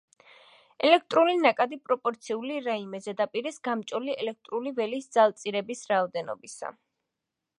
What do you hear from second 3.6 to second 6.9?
გამჭოლი ელექტრული ველის ძალწირების რაოდენობისა.